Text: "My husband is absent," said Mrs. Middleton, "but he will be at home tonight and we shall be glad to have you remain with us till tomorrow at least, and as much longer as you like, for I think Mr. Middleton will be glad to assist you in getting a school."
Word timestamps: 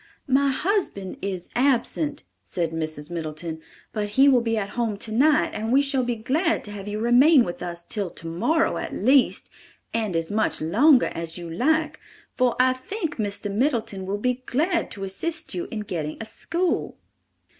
"My 0.25 0.49
husband 0.49 1.17
is 1.21 1.47
absent," 1.55 2.23
said 2.43 2.71
Mrs. 2.71 3.11
Middleton, 3.11 3.61
"but 3.93 4.09
he 4.17 4.27
will 4.27 4.41
be 4.41 4.57
at 4.57 4.69
home 4.71 4.97
tonight 4.97 5.51
and 5.53 5.71
we 5.71 5.83
shall 5.83 6.03
be 6.03 6.15
glad 6.15 6.63
to 6.63 6.71
have 6.71 6.87
you 6.87 6.99
remain 6.99 7.43
with 7.45 7.61
us 7.61 7.85
till 7.85 8.09
tomorrow 8.09 8.77
at 8.77 8.95
least, 8.95 9.51
and 9.93 10.15
as 10.15 10.31
much 10.31 10.59
longer 10.59 11.11
as 11.13 11.37
you 11.37 11.47
like, 11.51 11.99
for 12.33 12.55
I 12.59 12.73
think 12.73 13.17
Mr. 13.17 13.53
Middleton 13.53 14.07
will 14.07 14.17
be 14.17 14.41
glad 14.47 14.89
to 14.89 15.03
assist 15.03 15.53
you 15.53 15.67
in 15.69 15.81
getting 15.81 16.17
a 16.19 16.25
school." 16.25 16.97